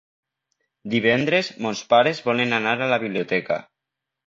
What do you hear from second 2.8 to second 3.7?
a la biblioteca.